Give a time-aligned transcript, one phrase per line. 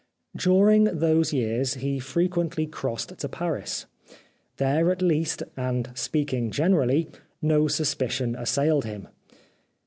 [0.35, 3.85] During those years he frequently crossed to Paris.
[4.57, 7.07] There, at least, and speaking generally,
[7.39, 9.09] no suspicion assailed him.